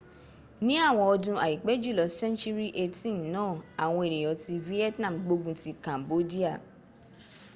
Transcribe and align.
ní 0.65 0.73
àwọn 0.87 1.05
ọdun 1.13 1.37
aipẹ 1.45 1.71
julọ 1.83 2.03
century 2.19 2.67
18 2.83 3.21
náà 3.33 3.49
àwọn 3.83 4.01
eniyan 4.07 4.37
ti 4.43 4.53
vietnam 4.67 5.15
gbógun 5.23 5.55
ti 5.63 5.71
cambodia 5.85 6.53